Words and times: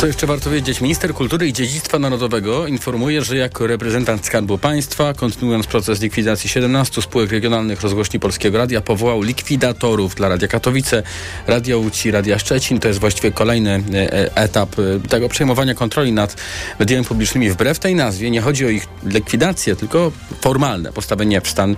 Co 0.00 0.06
jeszcze 0.06 0.26
warto 0.26 0.50
wiedzieć? 0.50 0.80
Minister 0.80 1.14
Kultury 1.14 1.48
i 1.48 1.52
Dziedzictwa 1.52 1.98
Narodowego 1.98 2.66
informuje, 2.66 3.22
że 3.22 3.36
jako 3.36 3.66
reprezentant 3.66 4.26
Skarbu 4.26 4.58
Państwa, 4.58 5.14
kontynuując 5.14 5.66
proces 5.66 6.00
likwidacji 6.00 6.50
17 6.50 7.02
spółek 7.02 7.30
regionalnych 7.30 7.80
rozgłośni 7.80 8.20
Polskiego 8.20 8.58
Radia, 8.58 8.80
powołał 8.80 9.22
likwidatorów 9.22 10.14
dla 10.14 10.28
Radia 10.28 10.48
Katowice, 10.48 11.02
Radia 11.46 11.76
Łódź 11.76 12.06
Radia 12.06 12.38
Szczecin. 12.38 12.80
To 12.80 12.88
jest 12.88 13.00
właściwie 13.00 13.32
kolejny 13.32 13.70
e, 13.70 14.12
e, 14.12 14.36
etap 14.36 14.76
e, 14.78 15.08
tego 15.08 15.28
przejmowania 15.28 15.74
kontroli 15.74 16.12
nad 16.12 16.36
mediami 16.78 17.04
publicznymi. 17.04 17.50
Wbrew 17.50 17.78
tej 17.78 17.94
nazwie 17.94 18.30
nie 18.30 18.40
chodzi 18.40 18.66
o 18.66 18.68
ich 18.68 18.86
likwidację, 19.06 19.76
tylko 19.76 20.12
formalne 20.40 20.92
postawienie 20.92 21.40
w 21.40 21.48
stan 21.48 21.76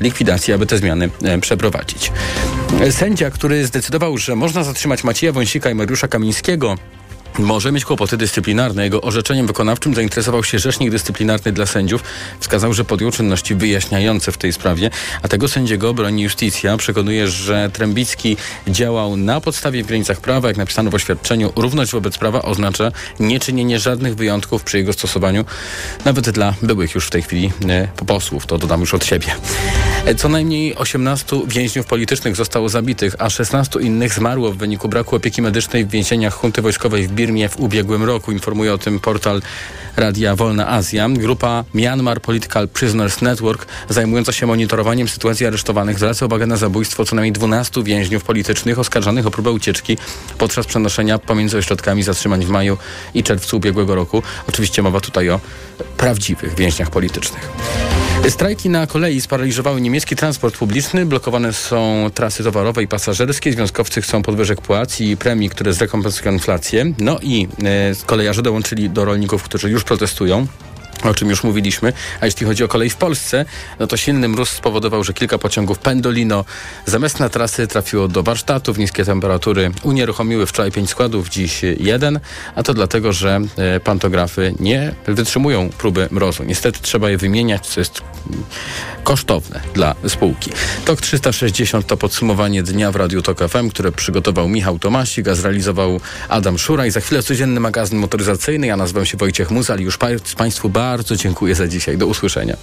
likwidacji, 0.00 0.54
aby 0.54 0.66
te 0.66 0.78
zmiany 0.78 1.10
przeprowadzić. 1.40 2.12
Sędzia, 2.90 3.30
który 3.30 3.66
zdecydował, 3.66 4.18
że 4.18 4.36
można 4.36 4.64
zatrzymać 4.64 5.04
Macieja 5.04 5.32
Wąsika 5.32 5.70
i 5.70 5.74
Mariusza 5.74 6.08
Kamińskiego, 6.08 6.76
może 7.38 7.72
mieć 7.72 7.84
kłopoty 7.84 8.16
dyscyplinarne. 8.16 8.84
Jego 8.84 9.00
orzeczeniem 9.00 9.46
wykonawczym 9.46 9.94
zainteresował 9.94 10.44
się 10.44 10.58
Rzecznik 10.58 10.90
Dyscyplinarny 10.90 11.52
dla 11.52 11.66
Sędziów. 11.66 12.04
Wskazał, 12.40 12.72
że 12.72 12.84
podjął 12.84 13.10
czynności 13.10 13.54
wyjaśniające 13.54 14.32
w 14.32 14.38
tej 14.38 14.52
sprawie, 14.52 14.90
a 15.22 15.28
tego 15.28 15.48
sędziego 15.48 15.94
broni 15.94 16.22
Justicja. 16.22 16.76
Przekonuje, 16.76 17.28
że 17.28 17.70
Trębicki 17.72 18.36
działał 18.68 19.16
na 19.16 19.40
podstawie 19.40 19.84
w 19.84 19.86
granicach 19.86 20.20
prawa. 20.20 20.48
Jak 20.48 20.56
napisano 20.56 20.90
w 20.90 20.94
oświadczeniu, 20.94 21.52
równość 21.56 21.92
wobec 21.92 22.18
prawa 22.18 22.42
oznacza 22.42 22.92
nieczynienie 23.20 23.78
żadnych 23.78 24.14
wyjątków 24.14 24.64
przy 24.64 24.78
jego 24.78 24.92
stosowaniu, 24.92 25.44
nawet 26.04 26.30
dla 26.30 26.54
byłych 26.62 26.94
już 26.94 27.06
w 27.06 27.10
tej 27.10 27.22
chwili 27.22 27.52
e, 27.68 27.88
posłów. 28.06 28.46
To 28.46 28.58
dodam 28.58 28.80
już 28.80 28.94
od 28.94 29.04
siebie. 29.04 29.26
E, 30.04 30.14
co 30.14 30.28
najmniej 30.28 30.76
18 30.76 31.40
więźniów 31.46 31.86
politycznych 31.86 32.36
zostało 32.36 32.68
zabitych, 32.68 33.14
a 33.18 33.30
16 33.30 33.80
innych 33.80 34.14
zmarło 34.14 34.52
w 34.52 34.56
wyniku 34.56 34.88
braku 34.88 35.16
opieki 35.16 35.42
medycznej 35.42 35.84
w 35.84 35.90
więzieniach 35.90 36.34
hunty 36.34 36.62
wojskowej 36.62 37.08
w 37.08 37.12
Birmie 37.18 37.48
w 37.48 37.60
ubiegłym 37.60 38.04
roku. 38.04 38.32
Informuje 38.32 38.74
o 38.74 38.78
tym 38.78 39.00
portal 39.00 39.42
Radia 39.96 40.36
Wolna 40.36 40.68
Azja. 40.68 41.08
Grupa 41.08 41.64
Myanmar 41.74 42.20
Political 42.20 42.68
Prisoners 42.68 43.22
Network 43.22 43.66
zajmująca 43.88 44.32
się 44.32 44.46
monitorowaniem 44.46 45.08
sytuacji 45.08 45.46
aresztowanych 45.46 45.98
zwraca 45.98 46.26
uwagę 46.26 46.46
na 46.46 46.56
zabójstwo 46.56 47.04
co 47.04 47.16
najmniej 47.16 47.32
12 47.32 47.82
więźniów 47.82 48.24
politycznych 48.24 48.78
oskarżanych 48.78 49.26
o 49.26 49.30
próbę 49.30 49.50
ucieczki 49.50 49.98
podczas 50.38 50.66
przenoszenia 50.66 51.18
pomiędzy 51.18 51.58
ośrodkami 51.58 52.02
zatrzymań 52.02 52.44
w 52.44 52.48
maju 52.48 52.78
i 53.14 53.22
czerwcu 53.22 53.56
ubiegłego 53.56 53.94
roku. 53.94 54.22
Oczywiście 54.48 54.82
mowa 54.82 55.00
tutaj 55.00 55.30
o 55.30 55.40
prawdziwych 55.96 56.54
więźniach 56.54 56.90
politycznych. 56.90 57.50
Strajki 58.28 58.68
na 58.68 58.86
kolei 58.86 59.20
sparaliżowały 59.20 59.80
niemiecki 59.80 60.16
transport 60.16 60.56
publiczny, 60.56 61.06
blokowane 61.06 61.52
są 61.52 62.10
trasy 62.14 62.44
towarowe 62.44 62.82
i 62.82 62.88
pasażerskie, 62.88 63.52
związkowcy 63.52 64.02
chcą 64.02 64.22
podwyżek 64.22 64.60
płac 64.60 65.00
i 65.00 65.16
premii, 65.16 65.50
które 65.50 65.72
zrekompensują 65.72 66.32
inflację. 66.32 66.92
No 66.98 67.18
i 67.22 67.48
e, 67.64 68.06
kolejarze 68.06 68.42
dołączyli 68.42 68.90
do 68.90 69.04
rolników, 69.04 69.42
którzy 69.42 69.70
już 69.70 69.84
protestują 69.84 70.46
o 71.02 71.14
czym 71.14 71.30
już 71.30 71.44
mówiliśmy. 71.44 71.92
A 72.20 72.26
jeśli 72.26 72.46
chodzi 72.46 72.64
o 72.64 72.68
kolej 72.68 72.90
w 72.90 72.96
Polsce, 72.96 73.44
no 73.78 73.86
to 73.86 73.96
silny 73.96 74.28
mróz 74.28 74.50
spowodował, 74.50 75.04
że 75.04 75.12
kilka 75.12 75.38
pociągów 75.38 75.78
Pendolino 75.78 76.44
zamiast 76.86 77.20
na 77.20 77.28
trasy 77.28 77.66
trafiło 77.66 78.08
do 78.08 78.22
warsztatów. 78.22 78.78
Niskie 78.78 79.04
temperatury 79.04 79.70
unieruchomiły 79.82 80.46
wczoraj 80.46 80.72
pięć 80.72 80.90
składów, 80.90 81.28
dziś 81.28 81.62
jeden, 81.80 82.20
a 82.54 82.62
to 82.62 82.74
dlatego, 82.74 83.12
że 83.12 83.40
e, 83.56 83.80
pantografy 83.80 84.54
nie 84.60 84.94
wytrzymują 85.06 85.68
próby 85.78 86.08
mrozu. 86.10 86.44
Niestety 86.44 86.78
trzeba 86.82 87.10
je 87.10 87.18
wymieniać, 87.18 87.66
co 87.66 87.80
jest 87.80 88.00
kosztowne 89.04 89.60
dla 89.74 89.94
spółki. 90.08 90.50
TOK 90.84 91.00
360 91.00 91.86
to 91.86 91.96
podsumowanie 91.96 92.62
dnia 92.62 92.92
w 92.92 92.96
Radiu 92.96 93.22
TOK 93.22 93.38
FM, 93.48 93.70
które 93.70 93.92
przygotował 93.92 94.48
Michał 94.48 94.78
Tomasik, 94.78 95.28
a 95.28 95.34
zrealizował 95.34 96.00
Adam 96.28 96.58
Szura 96.58 96.86
i 96.86 96.90
za 96.90 97.00
chwilę 97.00 97.22
codzienny 97.22 97.60
magazyn 97.60 97.98
motoryzacyjny. 97.98 98.66
Ja 98.66 98.76
nazywam 98.76 99.06
się 99.06 99.18
Wojciech 99.18 99.50
Muzal 99.50 99.80
i 99.80 99.82
już 99.82 99.98
Państwu 100.36 100.68
bardzo 100.68 100.87
dziękuję 101.16 101.54
za 101.54 101.68
dzisiaj. 101.68 101.98
Do 101.98 102.06
usłyszenia. 102.06 102.56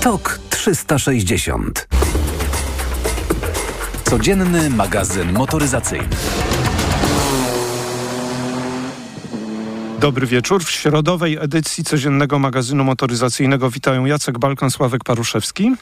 TOK 0.00 0.40
360 0.50 1.88
Codzienny 4.04 4.70
magazyn 4.70 5.32
motoryzacyjny. 5.32 6.08
Dobry 10.00 10.26
wieczór. 10.26 10.64
W 10.64 10.70
środowej 10.70 11.36
edycji 11.40 11.84
codziennego 11.84 12.38
magazynu 12.38 12.84
motoryzacyjnego 12.84 13.70
witają 13.70 14.04
Jacek 14.04 14.38
Balkan, 14.38 14.70
Sławek 14.70 15.04
Paruszewski. 15.04 15.74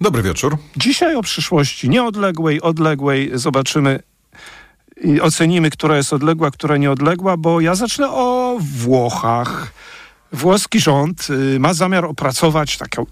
Dobry 0.00 0.22
wieczór. 0.22 0.56
Dzisiaj 0.76 1.16
o 1.16 1.22
przyszłości 1.22 1.88
nieodległej, 1.88 2.60
odległej 2.60 3.30
zobaczymy 3.34 4.00
i 5.00 5.20
ocenimy, 5.20 5.70
która 5.70 5.96
jest 5.96 6.12
odległa, 6.12 6.50
która 6.50 6.76
nieodległa, 6.76 7.36
bo 7.36 7.60
ja 7.60 7.74
zacznę 7.74 8.10
o 8.10 8.56
Włochach. 8.60 9.72
Włoski 10.32 10.80
rząd 10.80 11.26
y, 11.30 11.60
ma 11.60 11.74
zamiar 11.74 12.04
opracować 12.04 12.76
takie 12.76 13.02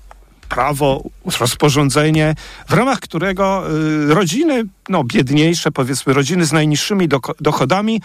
prawo, 0.48 1.03
rozporządzenie, 1.41 2.34
w 2.69 2.72
ramach 2.72 3.00
którego 3.00 3.65
y, 4.10 4.15
rodziny, 4.15 4.65
no 4.88 5.04
biedniejsze 5.04 5.70
powiedzmy, 5.70 6.12
rodziny 6.12 6.44
z 6.44 6.53
najniższymi 6.53 7.09
dochodami 7.41 8.00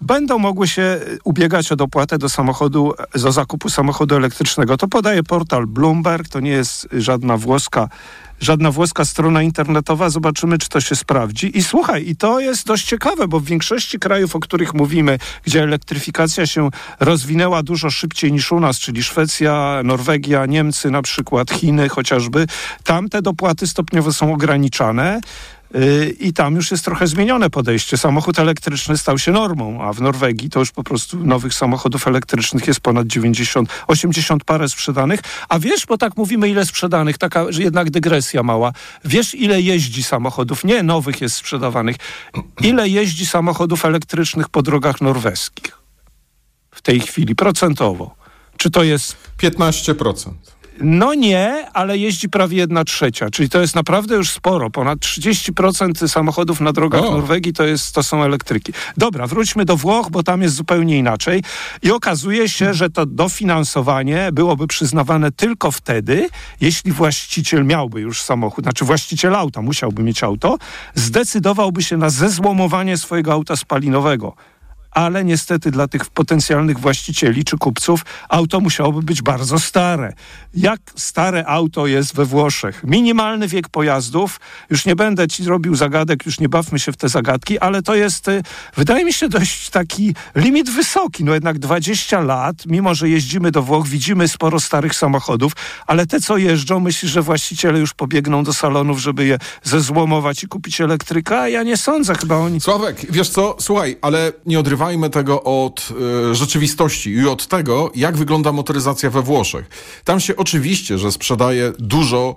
będą 0.00 0.38
mogły 0.38 0.68
się 0.68 1.00
ubiegać 1.24 1.72
o 1.72 1.76
dopłatę 1.76 2.18
do 2.18 2.28
samochodu, 2.28 2.94
do 3.14 3.32
zakupu 3.32 3.70
samochodu 3.70 4.16
elektrycznego. 4.16 4.76
To 4.76 4.88
podaje 4.88 5.22
portal 5.22 5.66
Bloomberg, 5.66 6.28
to 6.28 6.40
nie 6.40 6.50
jest 6.50 6.88
żadna 6.92 7.36
włoska 7.36 7.88
żadna 8.40 8.70
włoska 8.70 9.04
strona 9.04 9.42
internetowa. 9.42 10.10
Zobaczymy, 10.10 10.58
czy 10.58 10.68
to 10.68 10.80
się 10.80 10.96
sprawdzi. 10.96 11.58
I 11.58 11.62
słuchaj, 11.62 12.08
i 12.08 12.16
to 12.16 12.40
jest 12.40 12.66
dość 12.66 12.86
ciekawe, 12.86 13.28
bo 13.28 13.40
w 13.40 13.44
większości 13.44 13.98
krajów, 13.98 14.36
o 14.36 14.40
których 14.40 14.74
mówimy, 14.74 15.18
gdzie 15.44 15.62
elektryfikacja 15.62 16.46
się 16.46 16.70
rozwinęła 17.00 17.62
dużo 17.62 17.90
szybciej 17.90 18.32
niż 18.32 18.52
u 18.52 18.60
nas, 18.60 18.78
czyli 18.78 19.02
Szwecja, 19.02 19.80
Norwegia, 19.84 20.46
Niemcy 20.46 20.90
na 20.90 21.02
przykład, 21.02 21.50
Chiny 21.50 21.88
chociażby, 21.88 22.46
tam 22.84 23.08
te 23.08 23.22
dopłaty 23.22 23.66
stopniowo 23.66 24.12
są 24.12 24.32
ograniczane. 24.32 25.20
Y, 25.74 26.16
I 26.20 26.32
tam 26.32 26.54
już 26.54 26.70
jest 26.70 26.84
trochę 26.84 27.06
zmienione 27.06 27.50
podejście. 27.50 27.96
Samochód 27.96 28.38
elektryczny 28.38 28.98
stał 28.98 29.18
się 29.18 29.32
normą, 29.32 29.82
a 29.82 29.92
w 29.92 30.00
Norwegii 30.00 30.50
to 30.50 30.60
już 30.60 30.70
po 30.70 30.84
prostu 30.84 31.24
nowych 31.24 31.54
samochodów 31.54 32.08
elektrycznych 32.08 32.66
jest 32.66 32.80
ponad 32.80 33.06
90, 33.06 33.68
80 33.86 34.44
parę 34.44 34.68
sprzedanych. 34.68 35.20
A 35.48 35.58
wiesz, 35.58 35.86
bo 35.86 35.98
tak 35.98 36.16
mówimy, 36.16 36.48
ile 36.48 36.66
sprzedanych, 36.66 37.18
taka 37.18 37.44
jednak 37.58 37.90
dygresja 37.90 38.42
mała. 38.42 38.72
Wiesz, 39.04 39.34
ile 39.34 39.60
jeździ 39.60 40.02
samochodów, 40.02 40.64
nie 40.64 40.82
nowych 40.82 41.20
jest 41.20 41.36
sprzedawanych, 41.36 41.96
ile 42.60 42.88
jeździ 42.88 43.26
samochodów 43.26 43.84
elektrycznych 43.84 44.48
po 44.48 44.62
drogach 44.62 45.00
norweskich 45.00 45.78
w 46.70 46.82
tej 46.82 47.00
chwili, 47.00 47.34
procentowo? 47.36 48.14
Czy 48.56 48.70
to 48.70 48.82
jest... 48.82 49.16
15%. 49.38 50.30
No 50.80 51.14
nie, 51.14 51.66
ale 51.72 51.98
jeździ 51.98 52.28
prawie 52.28 52.56
jedna 52.56 52.84
trzecia, 52.84 53.30
czyli 53.30 53.48
to 53.48 53.60
jest 53.60 53.74
naprawdę 53.74 54.14
już 54.14 54.30
sporo. 54.30 54.70
Ponad 54.70 54.98
30% 54.98 56.08
samochodów 56.08 56.60
na 56.60 56.72
drogach 56.72 57.02
o. 57.02 57.10
Norwegii 57.10 57.52
to, 57.52 57.64
jest, 57.64 57.94
to 57.94 58.02
są 58.02 58.22
elektryki. 58.22 58.72
Dobra, 58.96 59.26
wróćmy 59.26 59.64
do 59.64 59.76
Włoch, 59.76 60.10
bo 60.10 60.22
tam 60.22 60.42
jest 60.42 60.54
zupełnie 60.54 60.98
inaczej. 60.98 61.42
I 61.82 61.90
okazuje 61.90 62.48
się, 62.48 62.74
że 62.74 62.90
to 62.90 63.06
dofinansowanie 63.06 64.28
byłoby 64.32 64.66
przyznawane 64.66 65.32
tylko 65.32 65.70
wtedy, 65.70 66.28
jeśli 66.60 66.92
właściciel 66.92 67.64
miałby 67.64 68.00
już 68.00 68.22
samochód, 68.22 68.64
znaczy 68.64 68.84
właściciel 68.84 69.34
auta 69.34 69.62
musiałby 69.62 70.02
mieć 70.02 70.22
auto, 70.22 70.58
zdecydowałby 70.94 71.82
się 71.82 71.96
na 71.96 72.10
zezłomowanie 72.10 72.98
swojego 72.98 73.32
auta 73.32 73.56
spalinowego 73.56 74.34
ale 74.90 75.24
niestety 75.24 75.70
dla 75.70 75.88
tych 75.88 76.10
potencjalnych 76.10 76.78
właścicieli 76.78 77.44
czy 77.44 77.58
kupców 77.58 78.04
auto 78.28 78.60
musiałoby 78.60 79.02
być 79.02 79.22
bardzo 79.22 79.58
stare. 79.58 80.12
Jak 80.54 80.80
stare 80.96 81.46
auto 81.46 81.86
jest 81.86 82.14
we 82.14 82.24
Włoszech? 82.24 82.84
Minimalny 82.84 83.48
wiek 83.48 83.68
pojazdów, 83.68 84.40
już 84.70 84.86
nie 84.86 84.96
będę 84.96 85.28
ci 85.28 85.44
robił 85.44 85.74
zagadek, 85.74 86.26
już 86.26 86.40
nie 86.40 86.48
bawmy 86.48 86.78
się 86.78 86.92
w 86.92 86.96
te 86.96 87.08
zagadki, 87.08 87.58
ale 87.58 87.82
to 87.82 87.94
jest, 87.94 88.28
y, 88.28 88.42
wydaje 88.76 89.04
mi 89.04 89.12
się, 89.12 89.28
dość 89.28 89.70
taki 89.70 90.14
limit 90.34 90.70
wysoki. 90.70 91.24
No 91.24 91.34
jednak 91.34 91.58
20 91.58 92.20
lat, 92.20 92.56
mimo 92.66 92.94
że 92.94 93.08
jeździmy 93.08 93.50
do 93.50 93.62
Włoch, 93.62 93.86
widzimy 93.86 94.28
sporo 94.28 94.60
starych 94.60 94.94
samochodów, 94.94 95.52
ale 95.86 96.06
te, 96.06 96.20
co 96.20 96.36
jeżdżą, 96.36 96.80
myślisz, 96.80 97.12
że 97.12 97.22
właściciele 97.22 97.78
już 97.78 97.94
pobiegną 97.94 98.44
do 98.44 98.52
salonów, 98.52 98.98
żeby 98.98 99.26
je 99.26 99.38
zezłomować 99.62 100.44
i 100.44 100.48
kupić 100.48 100.80
elektryka? 100.80 101.48
Ja 101.48 101.62
nie 101.62 101.76
sądzę, 101.76 102.14
chyba 102.14 102.36
oni... 102.36 102.60
Sławek, 102.60 103.06
wiesz 103.10 103.28
co, 103.28 103.56
słuchaj, 103.60 103.96
ale 104.02 104.32
nie 104.46 104.58
odrywaj 104.60 104.79
odrywajmy 104.80 105.10
tego 105.10 105.42
od 105.42 105.88
y, 106.30 106.34
rzeczywistości 106.34 107.10
i 107.10 107.28
od 107.28 107.46
tego, 107.46 107.90
jak 107.94 108.16
wygląda 108.16 108.52
motoryzacja 108.52 109.10
we 109.10 109.22
Włoszech. 109.22 109.68
Tam 110.04 110.20
się 110.20 110.36
oczywiście, 110.36 110.98
że 110.98 111.12
sprzedaje 111.12 111.72
dużo 111.78 112.36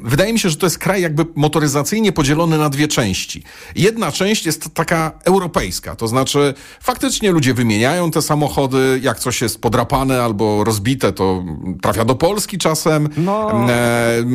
Wydaje 0.00 0.32
mi 0.32 0.38
się, 0.38 0.50
że 0.50 0.56
to 0.56 0.66
jest 0.66 0.78
kraj 0.78 1.02
jakby 1.02 1.26
motoryzacyjnie 1.34 2.12
podzielony 2.12 2.58
na 2.58 2.68
dwie 2.68 2.88
części. 2.88 3.42
Jedna 3.76 4.12
część 4.12 4.46
jest 4.46 4.74
taka 4.74 5.12
europejska, 5.24 5.96
to 5.96 6.08
znaczy 6.08 6.54
faktycznie 6.80 7.30
ludzie 7.30 7.54
wymieniają 7.54 8.10
te 8.10 8.22
samochody, 8.22 9.00
jak 9.02 9.18
coś 9.18 9.40
jest 9.40 9.60
podrapane 9.60 10.22
albo 10.22 10.64
rozbite, 10.64 11.12
to 11.12 11.44
trafia 11.82 12.04
do 12.04 12.14
Polski 12.14 12.58
czasem. 12.58 13.08
No. 13.16 13.66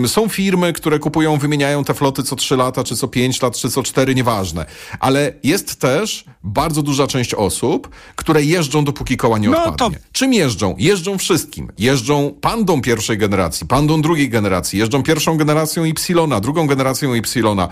Są 0.08 0.30
firmy, 0.30 0.74
które 0.74 1.00
kupują, 1.00 1.38
wymieniają 1.38 1.84
te 1.84 1.94
floty 1.94 2.24
co 2.24 2.36
3 2.36 2.56
lata, 2.56 2.84
czy 2.84 2.96
co 2.96 3.08
5 3.08 3.42
lat, 3.42 3.58
czy 3.58 3.70
co 3.70 3.84
4, 3.84 4.16
nieważne. 4.16 4.66
Ale 5.00 5.34
jest 5.44 5.76
też 5.76 6.26
bardzo 6.44 6.82
duża 6.82 7.08
część 7.08 7.34
osób, 7.34 7.90
które 8.16 8.44
jeżdżą 8.44 8.86
dopóki 8.86 9.18
koła 9.18 9.38
nie 9.38 9.50
no 9.50 9.64
odpadnie. 9.64 9.98
To... 9.98 10.04
Czym 10.12 10.34
jeżdżą? 10.34 10.76
Jeżdżą 10.78 11.18
wszystkim. 11.18 11.72
Jeżdżą 11.78 12.34
pandą 12.42 12.82
pierwszej 12.82 13.18
generacji, 13.18 13.68
pandą 13.68 14.02
drugiej 14.02 14.30
generacji, 14.30 14.80
jeżdżą 14.90 15.04
pierwszą 15.04 15.38
generacją 15.38 15.84
Y, 15.84 16.40
drugą 16.40 16.68
generacją 16.68 17.14
Y. 17.14 17.70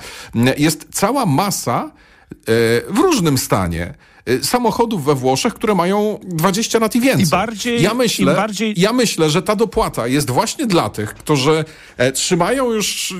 Jest 0.57 0.87
cała 0.91 1.25
masa 1.25 1.91
e, 2.31 2.31
w 2.89 2.97
różnym 2.97 3.37
stanie 3.37 3.93
samochodów 4.41 5.05
we 5.05 5.15
Włoszech, 5.15 5.53
które 5.53 5.75
mają 5.75 6.19
20 6.23 6.79
lat 6.79 6.95
i 6.95 7.01
więcej. 7.01 7.25
I 7.25 7.29
bardziej, 7.29 7.81
ja, 7.81 7.93
myślę, 7.93 8.35
bardziej... 8.35 8.73
ja 8.77 8.93
myślę, 8.93 9.29
że 9.29 9.41
ta 9.41 9.55
dopłata 9.55 10.07
jest 10.07 10.29
właśnie 10.29 10.67
dla 10.67 10.89
tych, 10.89 11.13
którzy 11.13 11.65
e, 11.97 12.11
trzymają 12.11 12.71
już 12.71 13.13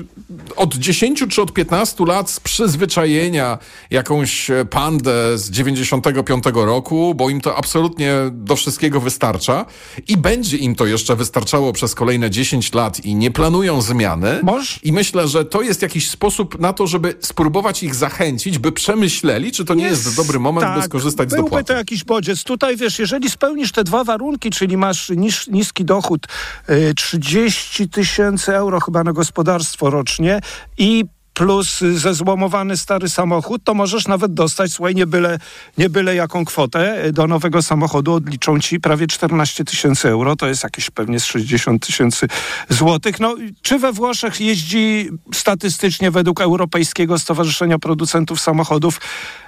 od 0.56 0.74
10 0.74 1.24
czy 1.30 1.42
od 1.42 1.52
15 1.52 2.04
lat 2.04 2.30
z 2.30 2.40
przyzwyczajenia 2.40 3.58
jakąś 3.90 4.50
e, 4.50 4.64
pandę 4.64 5.38
z 5.38 5.50
95 5.50 6.44
roku, 6.54 7.14
bo 7.14 7.30
im 7.30 7.40
to 7.40 7.56
absolutnie 7.56 8.14
do 8.32 8.56
wszystkiego 8.56 9.00
wystarcza 9.00 9.66
i 10.08 10.16
będzie 10.16 10.56
im 10.56 10.74
to 10.74 10.86
jeszcze 10.86 11.16
wystarczało 11.16 11.72
przez 11.72 11.94
kolejne 11.94 12.30
10 12.30 12.72
lat 12.72 13.04
i 13.04 13.14
nie 13.14 13.30
planują 13.30 13.82
zmiany. 13.82 14.38
Moż? 14.42 14.80
I 14.82 14.92
myślę, 14.92 15.28
że 15.28 15.44
to 15.44 15.62
jest 15.62 15.82
jakiś 15.82 16.10
sposób 16.10 16.60
na 16.60 16.72
to, 16.72 16.86
żeby 16.86 17.14
spróbować 17.20 17.82
ich 17.82 17.94
zachęcić, 17.94 18.58
by 18.58 18.72
przemyśleli, 18.72 19.52
czy 19.52 19.64
to 19.64 19.74
nie 19.74 19.84
jest, 19.84 20.04
jest 20.04 20.16
dobry 20.16 20.38
moment, 20.38 20.66
tak. 20.66 20.76
by 20.76 20.82
skorzystać 20.82 20.97
z 21.00 21.14
dopłaty. 21.36 21.50
Byłby 21.50 21.64
to 21.64 21.72
jakiś 21.72 22.04
bodziec. 22.04 22.44
Tutaj 22.44 22.76
wiesz, 22.76 22.98
jeżeli 22.98 23.30
spełnisz 23.30 23.72
te 23.72 23.84
dwa 23.84 24.04
warunki, 24.04 24.50
czyli 24.50 24.76
masz 24.76 25.10
nis, 25.10 25.48
niski 25.48 25.84
dochód, 25.84 26.26
y, 26.70 26.94
30 26.94 27.88
tysięcy 27.88 28.56
euro 28.56 28.80
chyba 28.80 29.04
na 29.04 29.12
gospodarstwo 29.12 29.90
rocznie 29.90 30.40
i 30.78 31.04
plus 31.38 31.80
zezłomowany 31.80 32.76
stary 32.76 33.08
samochód, 33.08 33.64
to 33.64 33.74
możesz 33.74 34.08
nawet 34.08 34.34
dostać, 34.34 34.72
słuchaj, 34.72 34.94
nie 34.94 35.06
byle, 35.06 35.38
nie 35.78 35.88
byle 35.88 36.14
jaką 36.14 36.44
kwotę 36.44 37.12
do 37.12 37.26
nowego 37.26 37.62
samochodu 37.62 38.14
odliczą 38.14 38.60
ci 38.60 38.80
prawie 38.80 39.06
14 39.06 39.64
tysięcy 39.64 40.08
euro, 40.08 40.36
to 40.36 40.48
jest 40.48 40.64
jakieś 40.64 40.90
pewnie 40.90 41.20
z 41.20 41.24
60 41.24 41.86
tysięcy 41.86 42.26
złotych. 42.68 43.20
No, 43.20 43.36
czy 43.62 43.78
we 43.78 43.92
Włoszech 43.92 44.40
jeździ 44.40 45.10
statystycznie 45.34 46.10
według 46.10 46.40
Europejskiego 46.40 47.18
Stowarzyszenia 47.18 47.78
Producentów 47.78 48.40
Samochodów 48.40 49.00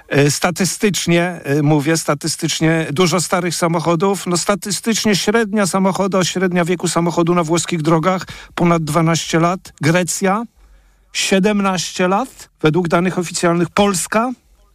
e, 0.07 0.31
Statystycznie, 0.31 1.41
mówię, 1.63 1.97
statystycznie 1.97 2.87
dużo 2.91 3.21
starych 3.21 3.55
samochodów. 3.55 4.27
No 4.27 4.37
statystycznie 4.37 5.15
średnia 5.15 5.67
samochodu, 5.67 6.23
średnia 6.23 6.65
wieku 6.65 6.87
samochodu 6.87 7.35
na 7.35 7.43
włoskich 7.43 7.81
drogach 7.81 8.25
ponad 8.55 8.83
12 8.83 9.39
lat. 9.39 9.73
Grecja 9.81 10.43
17 11.13 12.07
lat, 12.07 12.49
według 12.61 12.87
danych 12.87 13.19
oficjalnych 13.19 13.69
Polska 13.69 14.31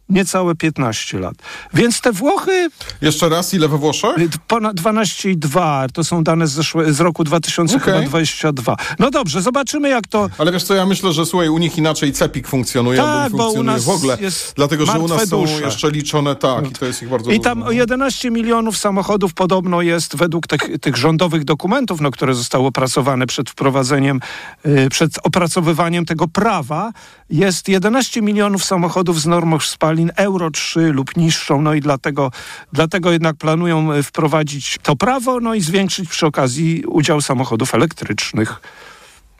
niecałe 0.09 0.55
15 0.55 1.19
lat. 1.19 1.35
Więc 1.73 2.01
te 2.01 2.11
Włochy... 2.11 2.69
Jeszcze 3.01 3.29
raz, 3.29 3.53
ile 3.53 3.67
we 3.67 3.77
Włoszech? 3.77 4.17
Y, 4.17 4.29
ponad 4.47 4.75
12,2. 4.75 5.89
To 5.93 6.03
są 6.03 6.23
dane 6.23 6.47
z, 6.47 6.51
zeszłe, 6.51 6.93
z 6.93 6.99
roku 6.99 7.23
2022. 7.23 8.73
Okay. 8.73 8.85
No 8.99 9.11
dobrze, 9.11 9.41
zobaczymy 9.41 9.89
jak 9.89 10.07
to... 10.07 10.29
Ale 10.37 10.51
wiesz 10.51 10.63
co, 10.63 10.75
ja 10.75 10.85
myślę, 10.85 11.13
że 11.13 11.25
słuchaj, 11.25 11.49
u 11.49 11.57
nich 11.57 11.77
inaczej 11.77 12.13
CEPIK 12.13 12.47
funkcjonuje, 12.47 12.97
tak, 12.97 13.31
bo 13.31 13.37
funkcjonuje 13.37 13.79
w 13.79 13.89
ogóle. 13.89 14.17
Dlatego, 14.55 14.85
że 14.85 14.99
u 14.99 15.07
nas 15.07 15.29
dusze. 15.29 15.57
są 15.57 15.65
jeszcze 15.65 15.91
liczone 15.91 16.35
tak 16.35 16.67
i 16.67 16.71
to 16.71 16.85
jest 16.85 17.03
ich 17.03 17.09
bardzo 17.09 17.31
I 17.31 17.39
tam 17.39 17.63
11 17.69 18.31
milionów 18.31 18.77
samochodów 18.77 19.33
podobno 19.33 19.81
jest 19.81 20.15
według 20.15 20.47
tych, 20.47 20.61
tych 20.81 20.97
rządowych 20.97 21.43
dokumentów, 21.43 22.01
no, 22.01 22.11
które 22.11 22.35
zostały 22.35 22.67
opracowane 22.67 23.27
przed 23.27 23.49
wprowadzeniem, 23.49 24.19
yy, 24.65 24.89
przed 24.89 25.11
opracowywaniem 25.23 26.05
tego 26.05 26.27
prawa, 26.27 26.91
jest 27.29 27.69
11 27.69 28.21
milionów 28.21 28.63
samochodów 28.63 29.21
z 29.21 29.25
normą 29.25 29.59
spalin 29.59 29.96
Euro 30.15 30.51
3 30.51 30.79
lub 30.79 31.17
niższą, 31.17 31.61
no 31.61 31.73
i 31.73 31.81
dlatego, 31.81 32.31
dlatego 32.73 33.11
jednak 33.11 33.35
planują 33.35 33.93
e, 33.93 34.03
wprowadzić 34.03 34.77
to 34.83 34.95
prawo, 34.95 35.39
no 35.39 35.53
i 35.53 35.61
zwiększyć 35.61 36.09
przy 36.09 36.25
okazji 36.25 36.83
udział 36.85 37.21
samochodów 37.21 37.75
elektrycznych. 37.75 38.61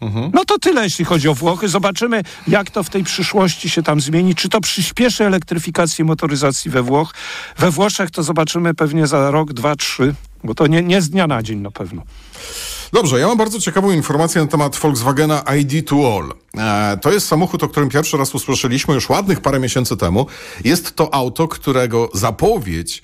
Mhm. 0.01 0.31
No 0.33 0.45
to 0.45 0.59
tyle, 0.59 0.83
jeśli 0.83 1.05
chodzi 1.05 1.29
o 1.29 1.33
Włochy. 1.33 1.69
Zobaczymy, 1.69 2.23
jak 2.47 2.71
to 2.71 2.83
w 2.83 2.89
tej 2.89 3.03
przyszłości 3.03 3.69
się 3.69 3.83
tam 3.83 4.01
zmieni. 4.01 4.35
Czy 4.35 4.49
to 4.49 4.61
przyspieszy 4.61 5.25
elektryfikację 5.25 6.05
motoryzacji 6.05 6.71
we 6.71 6.83
Włoch? 6.83 7.13
We 7.57 7.71
Włoszech 7.71 8.11
to 8.11 8.23
zobaczymy 8.23 8.73
pewnie 8.73 9.07
za 9.07 9.31
rok, 9.31 9.53
dwa, 9.53 9.75
trzy, 9.75 10.15
bo 10.43 10.55
to 10.55 10.67
nie, 10.67 10.81
nie 10.81 11.01
z 11.01 11.09
dnia 11.09 11.27
na 11.27 11.43
dzień 11.43 11.59
na 11.59 11.71
pewno. 11.71 12.01
Dobrze, 12.93 13.19
ja 13.19 13.27
mam 13.27 13.37
bardzo 13.37 13.59
ciekawą 13.59 13.91
informację 13.91 14.41
na 14.41 14.47
temat 14.47 14.75
Volkswagena 14.75 15.43
ID 15.59 15.89
to 15.89 15.95
All. 15.95 16.33
E, 16.57 16.97
to 16.97 17.11
jest 17.11 17.27
samochód, 17.27 17.63
o 17.63 17.69
którym 17.69 17.89
pierwszy 17.89 18.17
raz 18.17 18.35
usłyszeliśmy 18.35 18.93
już 18.93 19.09
ładnych 19.09 19.41
parę 19.41 19.59
miesięcy 19.59 19.97
temu. 19.97 20.25
Jest 20.63 20.95
to 20.95 21.13
auto, 21.13 21.47
którego 21.47 22.09
zapowiedź 22.13 23.01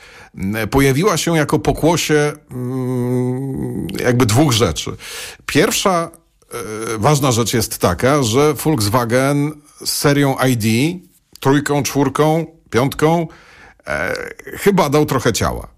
pojawiła 0.72 1.18
się 1.18 1.38
jako 1.38 1.60
pokłosie 1.60 2.34
mm, 2.52 3.88
jakby 4.00 4.26
dwóch 4.26 4.52
rzeczy. 4.52 4.96
Pierwsza 5.46 6.12
e, 6.12 6.58
ważna 6.98 7.32
rzecz 7.32 7.54
jest 7.54 7.78
taka, 7.78 8.24
że 8.24 8.54
Volkswagen 8.54 9.52
z 9.86 9.92
serią 9.92 10.36
ID, 10.50 10.98
trójką, 11.40 11.84
czwórką, 11.84 12.46
piątką, 12.70 13.28
e, 13.88 14.14
chyba 14.58 14.90
dał 14.90 15.06
trochę 15.06 15.34
ciała. 15.34 15.73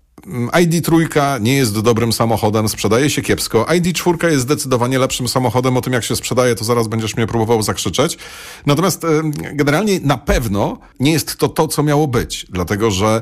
ID3 0.51 1.41
nie 1.41 1.55
jest 1.55 1.79
dobrym 1.79 2.13
samochodem, 2.13 2.69
sprzedaje 2.69 3.09
się 3.09 3.21
kiepsko. 3.21 3.63
ID4 3.63 4.27
jest 4.27 4.41
zdecydowanie 4.41 4.99
lepszym 4.99 5.27
samochodem. 5.27 5.77
O 5.77 5.81
tym, 5.81 5.93
jak 5.93 6.03
się 6.03 6.15
sprzedaje, 6.15 6.55
to 6.55 6.65
zaraz 6.65 6.87
będziesz 6.87 7.15
mnie 7.15 7.27
próbował 7.27 7.61
zakrzyczeć. 7.61 8.17
Natomiast 8.65 9.03
e, 9.03 9.07
generalnie 9.53 9.99
na 9.99 10.17
pewno 10.17 10.77
nie 10.99 11.11
jest 11.11 11.37
to 11.37 11.49
to, 11.49 11.67
co 11.67 11.83
miało 11.83 12.07
być, 12.07 12.45
dlatego 12.49 12.91
że 12.91 13.21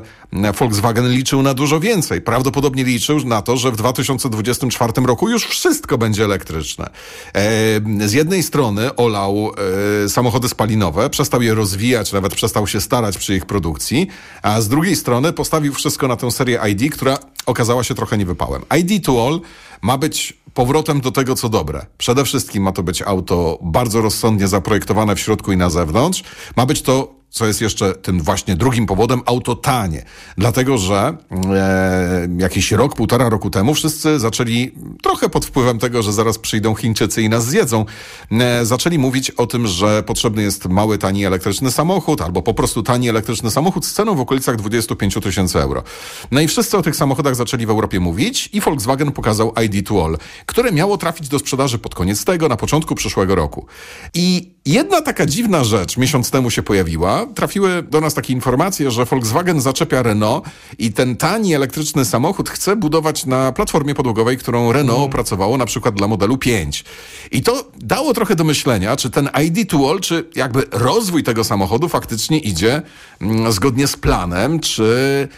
Volkswagen 0.58 1.10
liczył 1.12 1.42
na 1.42 1.54
dużo 1.54 1.80
więcej. 1.80 2.20
Prawdopodobnie 2.20 2.84
liczył 2.84 3.24
na 3.24 3.42
to, 3.42 3.56
że 3.56 3.72
w 3.72 3.76
2024 3.76 4.92
roku 5.06 5.28
już 5.28 5.46
wszystko 5.46 5.98
będzie 5.98 6.24
elektryczne. 6.24 6.90
E, 7.34 8.08
z 8.08 8.12
jednej 8.12 8.42
strony 8.42 8.96
olał 8.96 9.50
e, 10.04 10.08
samochody 10.08 10.48
spalinowe, 10.48 11.10
przestał 11.10 11.42
je 11.42 11.54
rozwijać, 11.54 12.12
nawet 12.12 12.34
przestał 12.34 12.66
się 12.66 12.80
starać 12.80 13.18
przy 13.18 13.34
ich 13.36 13.46
produkcji, 13.46 14.06
a 14.42 14.60
z 14.60 14.68
drugiej 14.68 14.96
strony 14.96 15.32
postawił 15.32 15.74
wszystko 15.74 16.08
na 16.08 16.16
tę 16.16 16.30
serię 16.30 16.60
ID, 16.70 16.93
która 16.94 17.18
okazała 17.46 17.84
się 17.84 17.94
trochę 17.94 18.18
niewypałem. 18.18 18.62
ID 18.78 19.04
to 19.04 19.26
All 19.26 19.40
ma 19.82 19.98
być 19.98 20.38
powrotem 20.54 21.00
do 21.00 21.12
tego, 21.12 21.34
co 21.34 21.48
dobre. 21.48 21.86
Przede 21.98 22.24
wszystkim 22.24 22.62
ma 22.62 22.72
to 22.72 22.82
być 22.82 23.02
auto 23.02 23.58
bardzo 23.62 24.00
rozsądnie 24.00 24.48
zaprojektowane 24.48 25.16
w 25.16 25.20
środku 25.20 25.52
i 25.52 25.56
na 25.56 25.70
zewnątrz. 25.70 26.22
Ma 26.56 26.66
być 26.66 26.82
to 26.82 27.14
co 27.34 27.46
jest 27.46 27.60
jeszcze 27.60 27.94
tym 27.94 28.20
właśnie 28.22 28.56
drugim 28.56 28.86
powodem, 28.86 29.22
auto 29.26 29.54
tanie. 29.54 30.04
Dlatego, 30.38 30.78
że 30.78 31.16
e, 31.54 32.28
jakiś 32.38 32.72
rok, 32.72 32.96
półtora 32.96 33.28
roku 33.28 33.50
temu 33.50 33.74
wszyscy 33.74 34.18
zaczęli, 34.18 34.74
trochę 35.02 35.28
pod 35.28 35.46
wpływem 35.46 35.78
tego, 35.78 36.02
że 36.02 36.12
zaraz 36.12 36.38
przyjdą 36.38 36.74
Chińczycy 36.74 37.22
i 37.22 37.28
nas 37.28 37.46
zjedzą, 37.46 37.84
e, 38.30 38.66
zaczęli 38.66 38.98
mówić 38.98 39.30
o 39.30 39.46
tym, 39.46 39.66
że 39.66 40.02
potrzebny 40.02 40.42
jest 40.42 40.68
mały, 40.68 40.98
tani 40.98 41.24
elektryczny 41.24 41.70
samochód, 41.70 42.20
albo 42.20 42.42
po 42.42 42.54
prostu 42.54 42.82
tani 42.82 43.08
elektryczny 43.08 43.50
samochód 43.50 43.86
z 43.86 43.92
ceną 43.92 44.14
w 44.14 44.20
okolicach 44.20 44.56
25 44.56 45.14
tysięcy 45.22 45.60
euro. 45.60 45.82
No 46.30 46.40
i 46.40 46.48
wszyscy 46.48 46.78
o 46.78 46.82
tych 46.82 46.96
samochodach 46.96 47.36
zaczęli 47.36 47.66
w 47.66 47.70
Europie 47.70 48.00
mówić 48.00 48.50
i 48.52 48.60
Volkswagen 48.60 49.12
pokazał 49.12 49.54
ID 49.64 49.88
to 49.88 50.04
All, 50.04 50.18
które 50.46 50.72
miało 50.72 50.98
trafić 50.98 51.28
do 51.28 51.38
sprzedaży 51.38 51.78
pod 51.78 51.94
koniec 51.94 52.24
tego, 52.24 52.48
na 52.48 52.56
początku 52.56 52.94
przyszłego 52.94 53.34
roku. 53.34 53.66
I 54.14 54.53
jedna 54.66 55.02
taka 55.02 55.26
dziwna 55.26 55.64
rzecz 55.64 55.96
miesiąc 55.96 56.30
temu 56.30 56.50
się 56.50 56.62
pojawiła, 56.62 57.26
trafiły 57.34 57.82
do 57.82 58.00
nas 58.00 58.14
takie 58.14 58.32
informacje, 58.32 58.90
że 58.90 59.04
Volkswagen 59.04 59.60
zaczepia 59.60 60.02
Renault 60.02 60.44
i 60.78 60.92
ten 60.92 61.16
tani 61.16 61.54
elektryczny 61.54 62.04
samochód 62.04 62.50
chce 62.50 62.76
budować 62.76 63.26
na 63.26 63.52
platformie 63.52 63.94
podłogowej, 63.94 64.38
którą 64.38 64.72
Renault 64.72 64.98
mm. 64.98 65.08
opracowało 65.10 65.56
na 65.58 65.66
przykład 65.66 65.94
dla 65.94 66.08
modelu 66.08 66.38
5. 66.38 66.84
I 67.30 67.42
to 67.42 67.70
dało 67.78 68.14
trochę 68.14 68.36
do 68.36 68.44
myślenia, 68.44 68.96
czy 68.96 69.10
ten 69.10 69.28
ID 69.44 69.70
to 69.70 69.90
All, 69.90 70.00
czy 70.00 70.28
jakby 70.34 70.66
rozwój 70.70 71.22
tego 71.22 71.44
samochodu 71.44 71.88
faktycznie 71.88 72.38
idzie 72.38 72.82
mm, 73.20 73.52
zgodnie 73.52 73.86
z 73.86 73.96
planem, 73.96 74.60
czy 74.60 75.28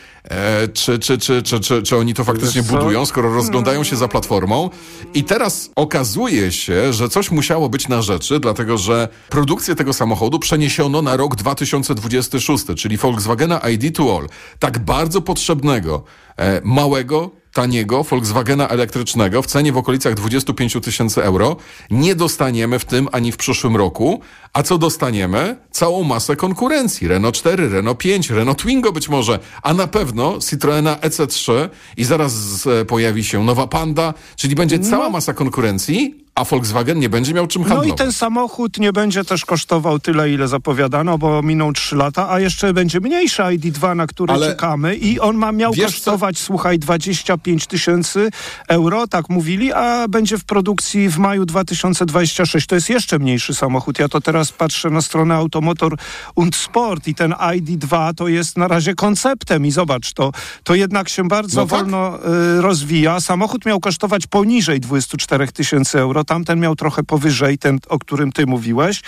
czy, 0.72 0.98
czy, 0.98 1.18
czy, 1.18 1.42
czy, 1.42 1.60
czy, 1.60 1.82
czy 1.82 1.96
oni 1.96 2.14
to 2.14 2.24
faktycznie 2.24 2.62
budują, 2.62 3.06
skoro 3.06 3.34
rozglądają 3.34 3.84
się 3.84 3.96
za 3.96 4.08
platformą. 4.08 4.70
I 5.14 5.24
teraz 5.24 5.70
okazuje 5.76 6.52
się, 6.52 6.92
że 6.92 7.08
coś 7.08 7.30
musiało 7.30 7.68
być 7.68 7.88
na 7.88 8.02
rzeczy, 8.02 8.40
dlatego 8.40 8.78
że 8.78 9.08
produkcję 9.28 9.74
tego 9.74 9.92
samochodu 9.92 10.38
przeniesiono 10.38 11.02
na 11.02 11.16
rok 11.16 11.36
2026, 11.36 12.64
czyli 12.76 12.96
Volkswagena 12.96 13.58
ID 13.58 13.96
to 13.96 14.16
All. 14.16 14.28
Tak 14.58 14.78
bardzo 14.78 15.20
potrzebnego, 15.20 16.04
e, 16.36 16.60
małego, 16.64 17.30
taniego 17.56 18.04
Volkswagena 18.04 18.68
elektrycznego 18.68 19.42
w 19.42 19.46
cenie 19.46 19.72
w 19.72 19.76
okolicach 19.76 20.14
25 20.14 20.76
tysięcy 20.82 21.22
euro 21.22 21.56
nie 21.90 22.14
dostaniemy 22.14 22.78
w 22.78 22.84
tym 22.84 23.08
ani 23.12 23.32
w 23.32 23.36
przyszłym 23.36 23.76
roku. 23.76 24.20
A 24.52 24.62
co 24.62 24.78
dostaniemy? 24.78 25.56
Całą 25.70 26.04
masę 26.04 26.36
konkurencji. 26.36 27.08
Renault 27.08 27.34
4, 27.34 27.68
Renault 27.68 27.98
5, 27.98 28.30
Renault 28.30 28.58
Twingo 28.58 28.92
być 28.92 29.08
może, 29.08 29.38
a 29.62 29.74
na 29.74 29.86
pewno 29.86 30.38
Citroena 30.50 30.96
EC3 30.96 31.68
i 31.96 32.04
zaraz 32.04 32.34
e, 32.66 32.84
pojawi 32.84 33.24
się 33.24 33.44
nowa 33.44 33.66
Panda, 33.66 34.14
czyli 34.36 34.54
będzie 34.54 34.78
cała 34.78 35.10
masa 35.10 35.34
konkurencji, 35.34 36.25
a 36.36 36.44
Volkswagen 36.44 36.98
nie 36.98 37.08
będzie 37.08 37.34
miał 37.34 37.46
czym 37.46 37.62
No 37.62 37.68
handlować. 37.68 37.92
i 37.94 37.98
ten 37.98 38.12
samochód 38.12 38.78
nie 38.78 38.92
będzie 38.92 39.24
też 39.24 39.44
kosztował 39.44 39.98
tyle, 39.98 40.30
ile 40.30 40.48
zapowiadano, 40.48 41.18
bo 41.18 41.42
miną 41.42 41.72
3 41.72 41.96
lata, 41.96 42.30
a 42.30 42.40
jeszcze 42.40 42.72
będzie 42.72 43.00
mniejszy 43.00 43.42
ID2, 43.42 43.96
na 43.96 44.06
który 44.06 44.32
Ale 44.34 44.46
czekamy 44.48 44.96
i 44.96 45.20
on 45.20 45.36
ma 45.36 45.52
miał 45.52 45.72
wiesz 45.72 45.86
co? 45.86 45.92
kosztować, 45.92 46.38
słuchaj, 46.38 46.78
25 46.78 47.66
tysięcy 47.66 48.30
euro, 48.68 49.06
tak 49.06 49.28
mówili, 49.28 49.72
a 49.72 50.08
będzie 50.08 50.38
w 50.38 50.44
produkcji 50.44 51.08
w 51.08 51.18
maju 51.18 51.44
2026. 51.46 52.66
To 52.66 52.74
jest 52.74 52.90
jeszcze 52.90 53.18
mniejszy 53.18 53.54
samochód. 53.54 53.98
Ja 53.98 54.08
to 54.08 54.20
teraz 54.20 54.52
patrzę 54.52 54.90
na 54.90 55.00
stronę 55.00 55.34
Automotor 55.34 55.96
und 56.34 56.56
Sport 56.56 57.08
i 57.08 57.14
ten 57.14 57.32
ID2 57.32 58.14
to 58.14 58.28
jest 58.28 58.56
na 58.58 58.68
razie 58.68 58.94
konceptem 58.94 59.66
i 59.66 59.70
zobacz, 59.70 60.12
to, 60.12 60.32
to 60.64 60.74
jednak 60.74 61.08
się 61.08 61.28
bardzo 61.28 61.60
No 61.60 61.66
tak. 61.66 61.78
wolno 61.80 62.18
y, 62.58 62.60
rozwija. 62.62 63.20
Samochód 63.20 63.66
miał 63.66 63.80
kosztować 63.80 64.26
poniżej 64.26 64.80
24 64.80 65.48
tysięcy 65.48 65.98
euro, 65.98 66.24
tamten 66.26 66.60
miał 66.60 66.76
trochę 66.76 67.02
powyżej, 67.02 67.58
ten, 67.58 67.78
o 67.88 67.98
którym 67.98 68.32
ty 68.32 68.46
mówiłeś. 68.46 69.02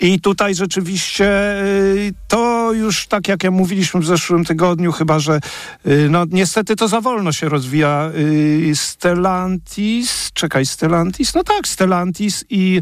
I 0.00 0.20
tutaj 0.20 0.54
rzeczywiście 0.54 1.26
y, 1.62 2.14
to 2.28 2.72
już 2.72 3.06
tak 3.06 3.28
jak 3.28 3.44
ja 3.44 3.50
mówiliśmy 3.50 4.00
w 4.00 4.06
zeszłym 4.06 4.44
tygodniu, 4.44 4.92
chyba 4.92 5.18
że 5.18 5.40
y, 5.86 6.08
no 6.10 6.24
niestety 6.30 6.76
to 6.76 6.88
za 6.88 7.00
wolno 7.00 7.32
się 7.32 7.48
rozwija. 7.48 8.10
Y, 8.16 8.72
Stellantis, 8.74 10.30
czekaj, 10.34 10.66
Stellantis, 10.66 11.34
no 11.34 11.44
tak, 11.44 11.68
Stellantis 11.68 12.44
i 12.50 12.80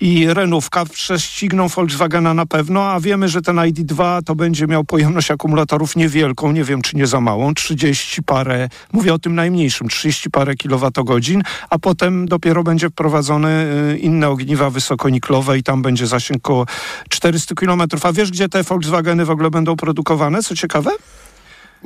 i 0.00 0.26
Renówka 0.34 0.84
prześcigną 0.84 1.68
Volkswagena 1.68 2.34
na 2.34 2.46
pewno, 2.46 2.90
a 2.90 3.00
wiemy, 3.00 3.28
że 3.28 3.42
ten 3.42 3.56
ID2 3.56 4.22
to 4.22 4.34
będzie 4.34 4.66
miał 4.66 4.84
pojemność 4.84 5.30
akumulatorów 5.30 5.96
niewielką, 5.96 6.52
nie 6.52 6.64
wiem 6.64 6.82
czy 6.82 6.96
nie 6.96 7.06
za 7.06 7.20
małą, 7.20 7.54
30 7.54 8.22
parę, 8.22 8.68
mówię 8.92 9.14
o 9.14 9.18
tym 9.18 9.34
najmniejszym, 9.34 9.88
30 9.88 10.30
parę 10.30 10.54
kilowatogodzin, 10.54 11.42
a 11.70 11.78
potem 11.78 12.28
dopiero 12.28 12.62
będzie 12.62 12.88
wprowadzone 12.90 13.66
y, 13.92 13.98
inne 13.98 14.28
ogniwa 14.28 14.70
wysokoniklowe 14.70 15.58
i 15.58 15.62
tam 15.62 15.82
będzie 15.82 16.06
zasięg 16.06 16.38
około 16.38 16.66
400 17.08 17.54
kilometrów. 17.54 18.06
A 18.06 18.12
wiesz, 18.12 18.30
gdzie 18.30 18.48
te 18.48 18.62
Volkswageny 18.62 19.24
w 19.24 19.30
ogóle 19.30 19.50
będą 19.50 19.76
produkowane? 19.76 20.42
Co 20.42 20.56
ciekawe? 20.56 20.90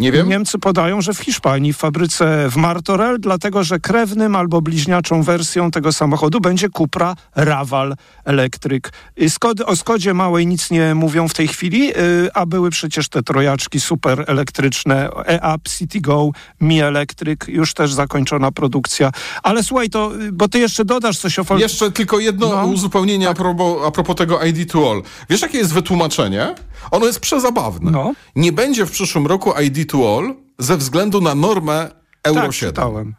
Nie 0.00 0.12
wiem. 0.12 0.28
Niemcy 0.28 0.58
podają, 0.58 1.00
że 1.00 1.14
w 1.14 1.18
Hiszpanii, 1.18 1.72
w 1.72 1.76
fabryce 1.76 2.48
w 2.50 2.56
Martorell, 2.56 3.20
dlatego 3.20 3.64
że 3.64 3.78
krewnym 3.80 4.36
albo 4.36 4.60
bliźniaczą 4.62 5.22
wersją 5.22 5.70
tego 5.70 5.92
samochodu 5.92 6.40
będzie 6.40 6.68
Cupra 6.70 7.14
Raval 7.36 7.94
elektryk. 8.24 8.92
Y, 9.22 9.30
Skody, 9.30 9.66
o 9.66 9.76
Skodzie 9.76 10.14
małej 10.14 10.46
nic 10.46 10.70
nie 10.70 10.94
mówią 10.94 11.28
w 11.28 11.34
tej 11.34 11.48
chwili, 11.48 11.90
y, 11.96 12.28
a 12.34 12.46
były 12.46 12.70
przecież 12.70 13.08
te 13.08 13.22
trojaczki 13.22 13.80
super 13.80 14.24
elektryczne, 14.26 15.08
e-up, 15.26 15.70
City 15.78 16.00
Go, 16.00 16.30
Mi 16.60 16.80
Electric, 16.80 17.40
już 17.48 17.74
też 17.74 17.92
zakończona 17.92 18.52
produkcja. 18.52 19.10
Ale 19.42 19.62
słuchaj, 19.64 19.90
to, 19.90 20.12
y, 20.20 20.32
bo 20.32 20.48
ty 20.48 20.58
jeszcze 20.58 20.84
dodasz 20.84 21.18
coś 21.18 21.38
o 21.38 21.42
Volkswagenie. 21.44 21.62
Jeszcze 21.62 21.90
tylko 21.90 22.18
jedno 22.18 22.48
No. 22.48 22.66
uzupełnienie 22.66 23.28
a, 23.28 23.34
propos, 23.34 23.76
a 23.86 23.90
propos 23.90 24.16
tego 24.16 24.44
ID 24.44 24.72
to 24.72 24.90
All. 24.90 25.02
Wiesz, 25.30 25.42
jakie 25.42 25.58
jest 25.58 25.72
wytłumaczenie? 25.72 26.54
Ono 26.90 27.06
jest 27.06 27.20
przezabawne. 27.20 27.90
No. 27.90 28.12
Nie 28.36 28.52
będzie 28.52 28.86
w 28.86 28.90
przyszłym 28.90 29.26
roku 29.26 29.52
ID 29.62 29.89
to 29.90 30.16
All 30.16 30.34
ze 30.58 30.76
względu 30.76 31.20
na 31.20 31.34
normę 31.34 31.90
Euro 32.22 32.42
tak, 32.42 32.52
7, 32.52 32.70
czytałem. 32.72 33.14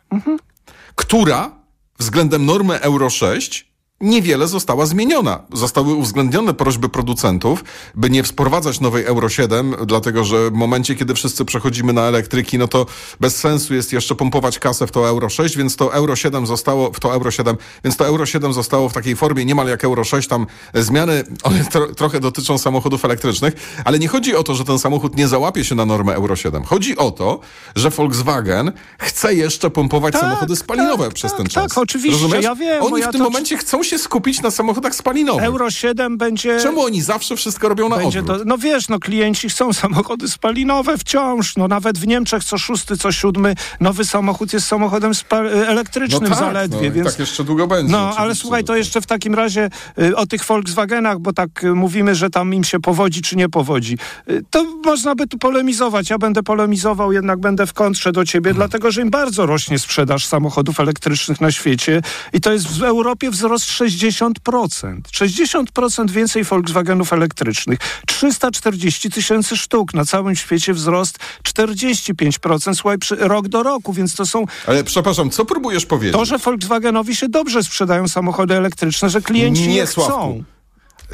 która 0.96 1.51
względem 2.00 2.46
normy 2.46 2.82
Euro 2.82 3.10
6 3.10 3.71
niewiele 4.01 4.48
została 4.48 4.86
zmieniona. 4.86 5.39
Zostały 5.53 5.93
uwzględnione 5.93 6.53
prośby 6.53 6.89
producentów, 6.89 7.63
by 7.96 8.10
nie 8.10 8.24
wprowadzać 8.24 8.79
nowej 8.79 9.05
Euro 9.05 9.29
7, 9.29 9.75
dlatego 9.86 10.24
że 10.24 10.50
w 10.50 10.53
momencie, 10.53 10.96
kiedy 10.96 11.13
wszyscy 11.13 11.46
przechodzimy 11.46 11.93
na 11.93 12.01
elektryki, 12.01 12.58
no 12.58 12.67
to 12.67 12.86
bez 13.20 13.36
sensu 13.38 13.74
jest 13.74 13.93
jeszcze 13.93 14.15
pompować 14.15 14.60
kasę 14.60 14.88
w 14.88 14.91
to 14.91 15.08
Euro 15.10 15.29
6, 15.29 15.58
więc 15.58 15.75
to 15.75 15.93
Euro 15.93 16.15
7 16.15 16.48
zostało, 16.48 16.91
w 16.91 17.00
to 17.00 17.13
Euro 17.13 17.31
7, 17.31 17.58
więc 17.84 17.98
to 17.98 18.05
Euro 18.08 18.25
7 18.25 18.53
zostało 18.53 18.89
w 18.89 18.93
takiej 18.93 19.15
formie 19.15 19.46
niemal 19.46 19.67
jak 19.67 19.84
Euro 19.84 20.03
6, 20.03 20.27
tam 20.27 20.48
zmiany, 20.74 21.24
one 21.43 21.65
tro, 21.65 21.88
trochę 21.96 22.20
dotyczą 22.20 22.58
samochodów 22.58 23.05
elektrycznych, 23.05 23.53
ale 23.86 24.00
nie 24.00 24.08
chodzi 24.08 24.36
o 24.36 24.43
to, 24.43 24.55
że 24.55 24.65
ten 24.65 24.79
samochód 24.79 25.17
nie 25.17 25.27
załapie 25.27 25.63
się 25.63 25.75
na 25.75 25.86
normę 25.86 26.13
Euro 26.15 26.36
7. 26.36 26.63
Chodzi 26.63 26.98
o 26.98 27.12
to, 27.12 27.39
że 27.75 27.89
Volkswagen 27.89 28.72
chce 29.00 29.34
jeszcze 29.36 29.70
pompować 29.70 30.13
Tak, 30.13 30.22
samochody 30.22 30.55
spalinowe 30.55 31.05
tak, 31.05 31.13
przez 31.13 31.31
tak, 31.31 31.38
ten 31.38 31.46
tak, 31.48 31.53
czas. 31.53 31.77
oczywiście, 31.77 32.24
Rozumiesz? 32.24 32.43
ja 32.46 32.55
wiem, 32.55 32.84
Oni 32.84 33.01
w 33.01 33.05
tym 33.05 33.12
to- 33.12 33.20
momencie 33.24 33.58
chcą 33.58 33.84
się 33.84 33.91
skupić 34.00 34.42
na 34.42 34.52
samochodach 34.52 34.96
spalinowych. 34.96 35.44
Euro 35.44 35.70
7 35.70 36.18
będzie... 36.18 36.60
Czemu 36.60 36.82
oni 36.82 37.02
zawsze 37.02 37.36
wszystko 37.36 37.70
robią 37.70 37.90
na 37.90 37.98
Będzie 37.98 38.22
do, 38.22 38.38
no 38.46 38.58
wiesz, 38.58 38.90
no 38.90 39.00
klienci 39.00 39.50
chcą 39.50 39.74
samochody 39.84 40.28
spalinowe 40.28 40.98
wciąż. 40.98 41.56
No 41.56 41.68
nawet 41.68 41.98
w 41.98 42.08
Niemczech 42.08 42.44
co 42.44 42.58
szósty, 42.58 42.98
co 42.98 43.12
siódmy 43.12 43.56
nowy 43.80 44.06
samochód 44.06 44.54
jest 44.54 44.68
samochodem 44.68 45.16
spa- 45.16 45.42
elektrycznym 45.42 46.24
no 46.24 46.30
tak, 46.30 46.40
zaledwie, 46.40 46.88
no, 46.90 46.96
więc... 46.96 47.08
tak 47.08 47.20
jeszcze 47.20 47.44
długo 47.44 47.68
będzie. 47.68 47.92
No, 47.92 48.14
ale 48.18 48.36
słuchaj, 48.36 48.64
to 48.64 48.74
tak. 48.74 48.78
jeszcze 48.78 49.02
w 49.02 49.06
takim 49.06 49.36
razie 49.36 49.70
y, 50.00 50.16
o 50.16 50.26
tych 50.26 50.46
Volkswagenach, 50.46 51.20
bo 51.20 51.34
tak 51.34 51.64
y, 51.64 51.76
mówimy, 51.76 52.16
że 52.16 52.30
tam 52.30 52.54
im 52.54 52.64
się 52.64 52.80
powodzi 52.80 53.22
czy 53.22 53.36
nie 53.36 53.50
powodzi. 53.50 53.98
Y, 54.30 54.44
to 54.50 54.66
można 54.86 55.16
by 55.16 55.28
tu 55.28 55.38
polemizować. 55.38 56.10
Ja 56.10 56.18
będę 56.18 56.44
polemizował, 56.44 57.12
jednak 57.12 57.40
będę 57.40 57.68
w 57.68 57.74
kontrze 57.74 58.12
do 58.12 58.26
ciebie, 58.26 58.54
dlatego 58.54 58.92
że 58.92 59.02
im 59.02 59.10
bardzo 59.10 59.46
rośnie 59.46 59.80
sprzedaż 59.80 60.26
samochodów 60.26 60.80
elektrycznych 60.80 61.42
na 61.42 61.52
świecie 61.52 62.02
i 62.34 62.42
to 62.42 62.54
jest 62.54 62.68
w 62.68 62.84
Europie 62.84 63.32
wzrost 63.32 63.66
60%. 63.86 65.02
60% 65.14 66.10
więcej 66.10 66.44
Volkswagenów 66.44 67.14
elektrycznych. 67.14 67.80
340 68.08 69.10
tysięcy 69.10 69.58
sztuk. 69.58 69.94
Na 69.94 70.06
całym 70.06 70.36
świecie 70.36 70.74
wzrost 70.74 71.20
45%, 71.44 72.76
słuchaj, 72.76 72.98
przy, 72.98 73.16
rok 73.16 73.48
do 73.48 73.64
roku, 73.64 73.94
więc 73.94 74.16
to 74.16 74.26
są 74.26 74.46
Ale 74.68 74.84
przepraszam, 74.84 75.30
co 75.30 75.46
próbujesz 75.46 75.86
powiedzieć? 75.86 76.18
to, 76.18 76.26
że 76.26 76.38
Volkswagenowi 76.38 77.16
się 77.16 77.30
dobrze 77.30 77.64
sprzedają 77.64 78.08
samochody 78.08 78.56
elektryczne, 78.58 79.10
że 79.10 79.22
klienci 79.22 79.68
Nie, 79.68 79.76
je 79.76 79.88
Sławku. 79.88 80.14
chcą. 80.14 80.44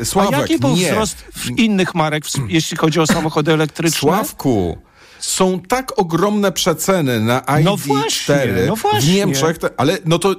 Sławek, 0.06 0.34
A 0.34 0.38
jaki 0.42 0.58
był 0.60 0.76
nie. 0.76 0.92
wzrost 0.92 1.18
w 1.36 1.50
innych 1.50 1.96
marek, 1.96 2.26
w, 2.26 2.30
jeśli 2.50 2.78
chodzi 2.78 3.00
o 3.00 3.08
samochody 3.08 3.54
elektryczne? 3.54 4.00
Sławku, 4.00 4.78
są 5.20 5.60
tak 5.60 6.00
ogromne 6.00 6.52
przeceny 6.52 7.20
na 7.20 7.40
ID4 7.40 7.64
No 7.64 7.78
właśnie, 7.78 8.38
no 8.68 8.76
w 8.76 8.82
właśnie. 8.82 9.14
Niemczech, 9.14 9.58
te, 9.58 9.70
ale 9.78 9.98
no 10.06 10.20
to... 10.20 10.36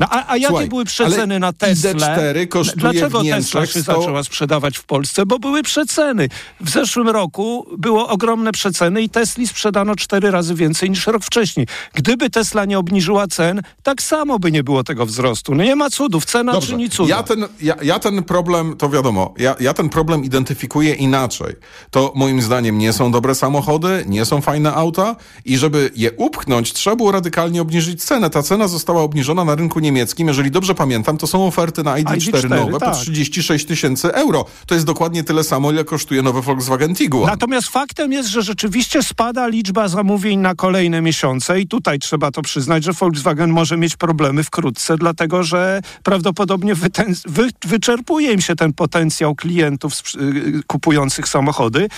No, 0.00 0.06
a, 0.10 0.32
a 0.32 0.36
jakie 0.36 0.46
Słuchaj, 0.46 0.68
były 0.68 0.84
przeceny 0.84 1.38
na 1.38 1.52
Tesla? 1.52 1.90
ID4 1.90 2.48
kosztuje 2.48 2.80
Dlaczego 2.80 3.20
w 3.20 3.28
Tesla 3.28 3.66
się 3.66 3.82
100 3.82 4.00
zaczęła 4.00 4.24
sprzedawać 4.24 4.78
w 4.78 4.84
Polsce? 4.84 5.26
Bo 5.26 5.38
były 5.38 5.62
przeceny. 5.62 6.28
W 6.60 6.70
zeszłym 6.70 7.08
roku 7.08 7.66
było 7.78 8.08
ogromne 8.08 8.52
przeceny 8.52 9.02
i 9.02 9.08
Tesli 9.08 9.48
sprzedano 9.48 9.96
cztery 9.96 10.30
razy 10.30 10.54
więcej 10.54 10.90
niż 10.90 11.06
rok 11.06 11.24
wcześniej. 11.24 11.66
Gdyby 11.94 12.30
Tesla 12.30 12.64
nie 12.64 12.78
obniżyła 12.78 13.26
cen, 13.26 13.62
tak 13.82 14.02
samo 14.02 14.38
by 14.38 14.52
nie 14.52 14.64
było 14.64 14.84
tego 14.84 15.06
wzrostu. 15.06 15.54
No 15.54 15.64
nie 15.64 15.76
ma 15.76 15.90
cudów, 15.90 16.24
cena 16.24 16.52
Dobrze, 16.52 16.68
czyni 16.68 16.90
cuda. 16.90 17.16
ja 17.16 17.22
ten, 17.22 17.46
ja, 17.62 17.76
ja 17.82 17.98
ten 17.98 18.22
problem, 18.22 18.76
to 18.76 18.88
wiadomo, 18.90 19.34
ja, 19.38 19.56
ja 19.60 19.74
ten 19.74 19.88
problem 19.88 20.24
identyfikuję 20.24 20.94
inaczej. 20.94 21.54
To 21.90 22.12
moim 22.14 22.42
zdaniem 22.42 22.78
nie 22.78 22.92
są 22.92 23.12
dobre 23.12 23.34
samochody, 23.34 24.04
nie 24.06 24.24
są 24.24 24.40
fajne 24.40 24.74
auta 24.74 25.16
i 25.44 25.58
żeby 25.58 25.90
je 25.96 26.12
upchnąć, 26.12 26.72
trzeba 26.72 26.96
było 26.96 27.12
radykalnie 27.12 27.62
obniżyć 27.62 28.04
cenę. 28.04 28.30
Ta 28.30 28.42
cena 28.42 28.68
została 28.68 29.02
obniżona 29.02 29.44
na 29.44 29.54
rynku 29.54 29.67
niemieckim. 29.76 30.28
Jeżeli 30.28 30.50
dobrze 30.50 30.74
pamiętam, 30.74 31.18
to 31.18 31.26
są 31.26 31.46
oferty 31.46 31.82
na 31.82 31.94
ID4, 31.94 32.16
ID4, 32.18 32.50
nowe 32.50 32.78
tak. 32.78 32.90
po 32.90 32.96
36 32.96 33.66
tysięcy 33.66 34.14
euro. 34.14 34.44
To 34.66 34.74
jest 34.74 34.86
dokładnie 34.86 35.24
tyle 35.24 35.44
samo, 35.44 35.72
ile 35.72 35.84
kosztuje 35.84 36.22
nowy 36.22 36.42
Volkswagen 36.42 36.94
Tiguan. 36.94 37.26
Natomiast 37.30 37.68
faktem 37.68 38.12
jest, 38.12 38.28
że 38.28 38.42
rzeczywiście 38.42 39.02
spada 39.02 39.48
liczba 39.48 39.88
zamówień 39.88 40.38
na 40.40 40.54
kolejne 40.54 41.02
miesiące 41.02 41.60
i 41.60 41.66
tutaj 41.66 41.98
trzeba 41.98 42.30
to 42.30 42.42
przyznać, 42.42 42.84
że 42.84 42.92
Volkswagen 42.92 43.50
może 43.50 43.76
mieć 43.76 43.96
problemy 43.96 44.44
wkrótce, 44.44 44.96
dlatego 44.96 45.42
że 45.42 45.80
prawdopodobnie 46.02 46.74
wy- 46.74 47.50
wyczerpuje 47.64 48.32
im 48.32 48.40
się 48.40 48.56
ten 48.56 48.72
potencjał 48.72 49.34
klientów 49.34 49.92
y, 50.20 50.60
kupujących 50.66 51.28
samochody. 51.28 51.88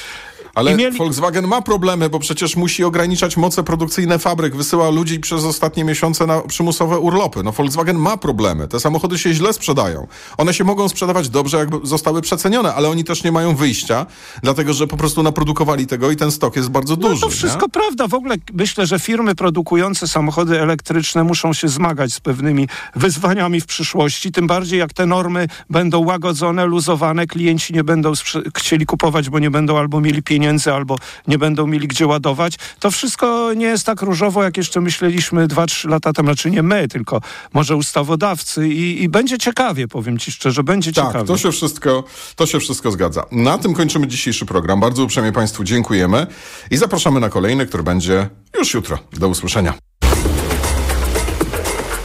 Ale 0.61 0.76
mieli- 0.76 0.99
Volkswagen 0.99 1.47
ma 1.47 1.62
problemy, 1.62 2.09
bo 2.11 2.19
przecież 2.19 2.57
musi 2.57 2.85
ograniczać 2.85 3.37
moce 3.37 3.62
produkcyjne 3.62 4.19
fabryk, 4.19 4.57
wysyła 4.57 4.90
ludzi 4.90 5.21
przez 5.21 5.45
ostatnie 5.45 5.85
miesiące 5.85 6.26
na 6.26 6.40
przymusowe 6.40 6.99
urlopy. 6.99 7.43
No 7.43 7.52
Volkswagen 7.52 7.97
ma 7.99 8.17
problemy. 8.17 8.69
Te 8.69 8.81
samochody 8.81 9.19
się 9.19 9.35
źle 9.35 9.52
sprzedają. 9.52 10.07
One 10.38 10.55
się 10.55 10.64
mogą 10.64 10.88
sprzedawać 10.88 11.29
dobrze, 11.29 11.57
jakby 11.59 11.76
zostały 11.83 12.23
przecenione, 12.23 12.75
ale 12.75 12.88
oni 12.88 13.05
też 13.05 13.25
nie 13.25 13.33
mają 13.33 13.55
wyjścia, 13.57 14.07
dlatego 14.43 14.73
że 14.73 14.87
po 14.87 14.97
prostu 14.97 15.23
naprodukowali 15.23 15.87
tego 15.87 16.11
i 16.11 16.17
ten 16.17 16.31
stok 16.31 16.57
jest 16.57 16.69
bardzo 16.69 16.97
No 16.97 17.09
duży. 17.09 17.21
to 17.21 17.29
wszystko 17.29 17.67
nie? 17.67 17.71
prawda. 17.73 18.09
W 18.09 18.14
ogóle 18.14 18.37
myślę, 18.52 18.87
że 18.87 18.99
firmy 18.99 19.35
produkujące 19.35 20.09
samochody 20.09 20.61
elektryczne 20.61 21.25
muszą 21.25 21.52
się 21.52 21.69
zmagać 21.69 22.12
z 22.14 22.21
pewnymi 22.21 22.69
wyzwaniami 22.97 23.61
w 23.61 23.67
przyszłości, 23.67 24.33
tym 24.33 24.47
bardziej 24.47 24.79
jak 24.79 24.93
te 24.93 25.07
normy 25.07 25.49
będą 25.71 26.05
łagodzone, 26.05 26.67
luzowane, 26.67 27.26
klienci 27.26 27.75
nie 27.75 27.85
będą 27.85 28.12
chcieli 28.57 28.87
kupować, 28.87 29.31
bo 29.31 29.38
nie 29.38 29.50
będą 29.50 29.79
albo 29.79 30.00
mieli 30.00 30.23
pieniędzy 30.23 30.50
pieniędzy 30.50 30.73
albo 30.73 30.97
nie 31.26 31.38
będą 31.38 31.66
mieli 31.66 31.88
gdzie 31.88 32.07
ładować. 32.07 32.54
To 32.80 32.90
wszystko 32.90 33.52
nie 33.54 33.66
jest 33.66 33.87
tak 33.87 34.02
różowo, 34.02 34.42
jak 34.42 34.57
jeszcze 34.57 34.80
myśleliśmy 34.80 35.47
2-3 35.49 35.88
lata 35.88 36.12
temu. 36.12 36.28
Znaczy 36.28 36.50
nie 36.50 36.62
my, 36.62 36.88
tylko 36.88 37.21
może 37.52 37.76
ustawodawcy 37.76 38.69
i, 38.69 39.02
i 39.02 39.09
będzie 39.09 39.38
ciekawie, 39.38 39.88
powiem 39.88 40.19
ci 40.19 40.33
szczerze, 40.33 40.62
będzie 40.64 40.92
Tak, 40.92 41.07
ciekawie. 41.07 41.26
to 41.26 41.38
się, 41.38 41.52
wszystko, 41.52 42.04
to 42.37 42.47
się 42.47 42.61
wszystko 42.61 42.90
zgadza. 42.90 43.25
Na 43.33 43.59
tym 43.59 43.75
kończymy 43.75 44.07
dzisiejszy 44.07 44.47
program. 44.47 44.80
Bardzo 44.80 45.04
uprzejmie 45.04 45.33
Państwu 45.33 45.64
dziękujemy 45.64 46.26
i 46.71 46.76
zapraszamy 46.76 47.21
na 47.21 47.28
kolejny, 47.28 47.66
który 47.66 47.83
będzie 47.83 48.28
już 48.59 48.75
jutro. 48.75 48.99
Do 49.12 49.28
usłyszenia. 49.28 49.75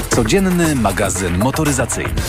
Codzienny 0.09 0.75
magazyn 0.75 1.37
motoryzacyjny. 1.37 2.21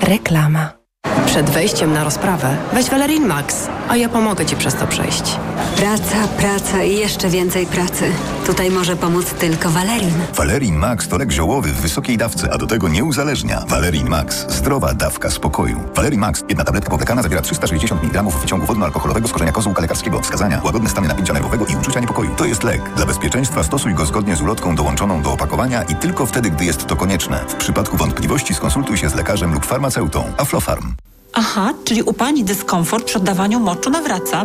Reklama. 0.00 0.81
Przed 1.26 1.50
wejściem 1.50 1.92
na 1.92 2.04
rozprawę 2.04 2.56
weź 2.72 2.90
Valerin 2.90 3.26
Max, 3.26 3.68
a 3.88 3.96
ja 3.96 4.08
pomogę 4.08 4.46
ci 4.46 4.56
przez 4.56 4.74
to 4.74 4.86
przejść. 4.86 5.36
Praca, 5.76 6.28
praca 6.38 6.82
i 6.82 6.96
jeszcze 6.96 7.28
więcej 7.28 7.66
pracy. 7.66 8.12
Tutaj 8.46 8.70
może 8.70 8.96
pomóc 8.96 9.26
tylko 9.26 9.70
Valerin. 9.70 10.14
Valerin 10.36 10.76
Max 10.76 11.08
to 11.08 11.18
lek 11.18 11.30
ziołowy 11.32 11.68
w 11.68 11.80
wysokiej 11.80 12.18
dawce, 12.18 12.52
a 12.52 12.58
do 12.58 12.66
tego 12.66 12.88
nie 12.88 13.04
uzależnia. 13.04 13.64
Valerin 13.68 14.08
Max. 14.08 14.46
Zdrowa 14.48 14.94
dawka 14.94 15.30
spokoju. 15.30 15.80
Valerin 15.94 16.20
Max. 16.20 16.44
Jedna 16.48 16.64
tabletka 16.64 16.90
powlekana 16.90 17.22
zawiera 17.22 17.42
360 17.42 18.02
mg 18.02 18.22
wyciągu 18.22 18.66
wodno-alkoholowego 18.66 19.28
z 19.28 19.32
korzenia 19.32 19.52
kozłka 19.52 19.82
lekarskiego. 19.82 20.20
Wskazania. 20.20 20.60
Łagodne 20.64 20.88
stany 20.90 21.08
napięcia 21.08 21.32
nerwowego 21.32 21.66
i 21.66 21.76
uczucia 21.76 22.00
niepokoju. 22.00 22.30
To 22.36 22.44
jest 22.44 22.62
lek. 22.62 22.82
Dla 22.96 23.06
bezpieczeństwa 23.06 23.62
stosuj 23.64 23.94
go 23.94 24.06
zgodnie 24.06 24.36
z 24.36 24.40
ulotką 24.42 24.74
dołączoną 24.74 25.22
do 25.22 25.32
opakowania 25.32 25.82
i 25.82 25.94
tylko 25.94 26.26
wtedy, 26.26 26.50
gdy 26.50 26.64
jest 26.64 26.86
to 26.86 26.96
konieczne. 26.96 27.44
W 27.48 27.54
przypadku 27.54 27.96
wątpliwości 27.96 28.54
skonsultuj 28.54 28.96
się 28.96 29.08
z 29.08 29.14
lekarzem 29.14 29.54
lub 29.54 29.66
farmaceutą. 29.66 30.24
Aflofarm. 30.38 30.94
Aha, 31.32 31.74
czyli 31.84 32.02
u 32.02 32.12
pani 32.12 32.44
dyskomfort 32.44 33.04
przy 33.04 33.18
oddawaniu 33.18 33.60
moczu 33.60 33.90
nawraca. 33.90 34.44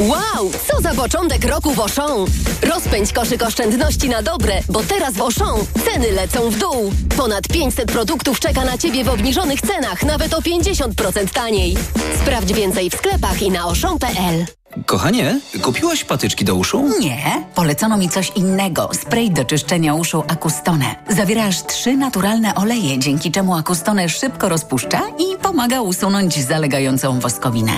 Wow, 0.00 0.50
co 0.68 0.80
za 0.82 0.94
początek 0.94 1.44
roku 1.44 1.74
w 1.74 1.80
Auchan! 1.80 2.24
Rozpędź 2.62 3.12
koszyk 3.12 3.42
oszczędności 3.42 4.08
na 4.08 4.22
dobre, 4.22 4.60
bo 4.68 4.82
teraz 4.82 5.14
w 5.14 5.20
Auchan 5.20 5.58
ceny 5.84 6.12
lecą 6.12 6.50
w 6.50 6.58
dół. 6.58 6.92
Ponad 7.16 7.48
500 7.48 7.92
produktów 7.92 8.40
czeka 8.40 8.64
na 8.64 8.78
Ciebie 8.78 9.04
w 9.04 9.08
obniżonych 9.08 9.60
cenach, 9.60 10.02
nawet 10.02 10.34
o 10.34 10.40
50% 10.40 11.28
taniej. 11.32 11.76
Sprawdź 12.22 12.52
więcej 12.52 12.90
w 12.90 12.94
sklepach 12.94 13.42
i 13.42 13.50
na 13.50 13.60
auchan.pl. 13.60 14.46
Kochanie, 14.86 15.40
kupiłaś 15.62 16.04
patyczki 16.04 16.44
do 16.44 16.54
uszu? 16.54 16.90
Nie, 17.00 17.46
polecono 17.54 17.96
mi 17.96 18.08
coś 18.08 18.32
innego. 18.34 18.90
Spray 19.02 19.30
do 19.30 19.44
czyszczenia 19.44 19.94
uszu 19.94 20.24
Akustone. 20.28 20.94
Zawiera 21.08 21.44
aż 21.44 21.66
trzy 21.66 21.96
naturalne 21.96 22.54
oleje, 22.54 22.98
dzięki 22.98 23.30
czemu 23.32 23.54
Akustone 23.54 24.08
szybko 24.08 24.48
rozpuszcza 24.48 25.02
i 25.18 25.38
pomaga 25.42 25.80
usunąć 25.80 26.46
zalegającą 26.46 27.20
woskowinę. 27.20 27.72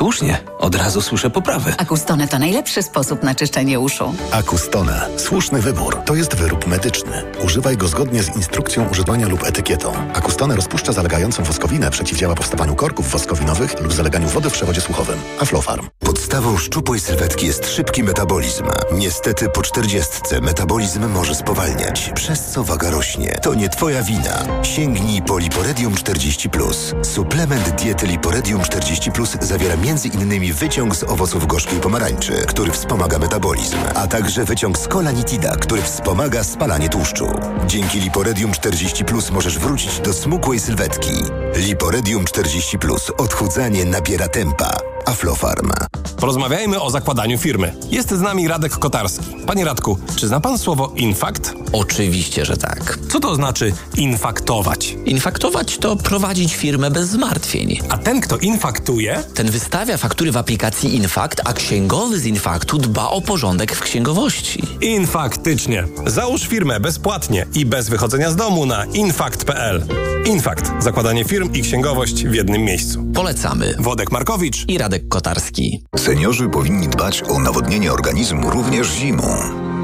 Słusznie, 0.00 0.38
od 0.58 0.74
razu 0.74 1.00
słyszę 1.02 1.30
poprawy. 1.30 1.74
Akustone 1.78 2.28
to 2.28 2.38
najlepszy 2.38 2.82
sposób 2.82 3.22
na 3.22 3.34
czyszczenie 3.34 3.80
uszu. 3.80 4.14
Akustone. 4.32 5.08
Słuszny 5.16 5.60
wybór. 5.60 5.96
To 6.06 6.14
jest 6.14 6.34
wyrób 6.34 6.66
medyczny. 6.66 7.22
Używaj 7.44 7.76
go 7.76 7.88
zgodnie 7.88 8.22
z 8.22 8.36
instrukcją 8.36 8.88
używania 8.88 9.28
lub 9.28 9.44
etykietą. 9.44 9.92
Akustone 10.14 10.56
rozpuszcza 10.56 10.92
zalegającą 10.92 11.42
woskowinę, 11.42 11.90
przeciwdziała 11.90 12.34
powstawaniu 12.34 12.74
korków 12.74 13.10
woskowinowych 13.10 13.80
lub 13.80 13.92
zaleganiu 13.92 14.28
wody 14.28 14.50
w 14.50 14.52
przewodzie 14.52 14.80
słuchowym. 14.80 15.18
Aflofarm. 15.40 15.88
Podstawą 16.20 16.58
szczupłej 16.58 17.00
sylwetki 17.00 17.46
jest 17.46 17.66
szybki 17.66 18.02
metabolizm. 18.02 18.64
Niestety 18.92 19.48
po 19.48 19.62
czterdziestce 19.62 20.40
metabolizm 20.40 21.08
może 21.08 21.34
spowalniać, 21.34 22.10
przez 22.14 22.46
co 22.46 22.64
waga 22.64 22.90
rośnie. 22.90 23.38
To 23.42 23.54
nie 23.54 23.68
twoja 23.68 24.02
wina. 24.02 24.44
Sięgnij 24.62 25.22
po 25.22 25.38
Liporedium 25.38 25.94
40+. 25.94 27.04
Suplement 27.04 27.82
diety 27.82 28.06
Liporedium 28.06 28.60
40+, 28.60 29.44
zawiera 29.44 29.74
m.in. 29.74 30.52
wyciąg 30.52 30.96
z 30.96 31.04
owoców 31.04 31.46
gorzkiej 31.46 31.80
pomarańczy, 31.80 32.32
który 32.32 32.72
wspomaga 32.72 33.18
metabolizm, 33.18 33.76
a 33.94 34.06
także 34.06 34.44
wyciąg 34.44 34.78
z 34.78 34.88
kolanitida, 34.88 35.56
który 35.56 35.82
wspomaga 35.82 36.44
spalanie 36.44 36.88
tłuszczu. 36.88 37.26
Dzięki 37.66 38.00
Liporedium 38.00 38.52
40+, 38.52 39.32
możesz 39.32 39.58
wrócić 39.58 40.00
do 40.00 40.12
smukłej 40.12 40.60
sylwetki. 40.60 41.12
Liporedium 41.56 42.24
40+. 42.24 43.10
Odchudzanie 43.18 43.84
nabiera 43.84 44.28
tempa. 44.28 44.90
Aflofarm. 45.10 45.70
Porozmawiajmy 46.16 46.80
o 46.80 46.90
zakładaniu 46.90 47.38
firmy. 47.38 47.72
Jest 47.90 48.10
z 48.10 48.20
nami 48.20 48.48
Radek 48.48 48.72
Kotarski. 48.72 49.26
Panie 49.46 49.64
Radku, 49.64 49.98
czy 50.16 50.28
zna 50.28 50.40
pan 50.40 50.58
słowo 50.58 50.92
infakt? 50.96 51.54
Oczywiście, 51.72 52.44
że 52.44 52.56
tak. 52.56 52.98
Co 53.08 53.20
to 53.20 53.34
znaczy 53.34 53.72
infaktować? 53.96 54.96
Infaktować 55.04 55.78
to 55.78 55.96
prowadzić 55.96 56.54
firmę 56.54 56.90
bez 56.90 57.08
zmartwień. 57.08 57.78
A 57.88 57.98
ten, 57.98 58.20
kto 58.20 58.36
infaktuje? 58.36 59.22
Ten 59.34 59.50
wystawia 59.50 59.96
faktury 59.96 60.32
w 60.32 60.36
aplikacji 60.36 60.96
Infakt, 60.96 61.40
a 61.44 61.52
księgowy 61.52 62.18
z 62.18 62.26
Infaktu 62.26 62.78
dba 62.78 63.08
o 63.08 63.20
porządek 63.20 63.76
w 63.76 63.80
księgowości. 63.80 64.62
Infaktycznie. 64.80 65.84
Załóż 66.06 66.42
firmę 66.42 66.80
bezpłatnie 66.80 67.46
i 67.54 67.66
bez 67.66 67.88
wychodzenia 67.88 68.30
z 68.30 68.36
domu 68.36 68.66
na 68.66 68.84
infakt.pl. 68.84 69.86
Infakt. 70.26 70.72
Zakładanie 70.78 71.24
firm 71.24 71.52
i 71.52 71.62
księgowość 71.62 72.24
w 72.24 72.34
jednym 72.34 72.62
miejscu. 72.62 73.04
Polecamy. 73.14 73.74
Wodek 73.78 74.12
Markowicz 74.12 74.68
i 74.68 74.78
Radek 74.78 75.08
Kotarski. 75.08 75.84
Seniorzy 75.96 76.48
powinni 76.48 76.88
dbać 76.88 77.22
o 77.22 77.38
nawodnienie 77.38 77.92
organizmu 77.92 78.50
również 78.50 78.88
zimą. 78.88 79.22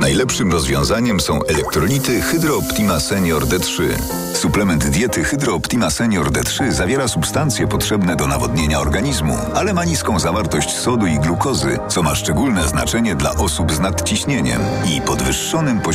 Najlepszym 0.00 0.52
rozwiązaniem 0.52 1.20
są 1.20 1.42
elektrolity 1.42 2.20
Hydro 2.20 2.56
Optima 2.56 3.00
Senior 3.00 3.46
D3. 3.46 3.82
Suplement 4.34 4.86
diety 4.86 5.24
Hydro 5.24 5.54
Optima 5.54 5.90
Senior 5.90 6.30
D3 6.30 6.72
zawiera 6.72 7.08
substancje 7.08 7.66
potrzebne 7.68 8.16
do 8.16 8.26
nawodnienia 8.26 8.80
organizmu, 8.80 9.36
ale 9.54 9.74
ma 9.74 9.84
niską 9.84 10.18
zawartość 10.18 10.70
sodu 10.70 11.06
i 11.06 11.18
glukozy, 11.18 11.78
co 11.88 12.02
ma 12.02 12.14
szczególne 12.14 12.68
znaczenie 12.68 13.14
dla 13.14 13.34
osób 13.34 13.72
z 13.72 13.80
nadciśnieniem 13.80 14.60
i 14.96 15.00
podwyższonym 15.00 15.80
poziomem 15.80 15.86